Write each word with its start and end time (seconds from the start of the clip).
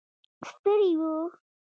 ستړي 0.47 0.91
و. 0.99 1.03